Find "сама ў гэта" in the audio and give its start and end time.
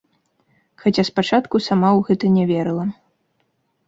1.65-2.25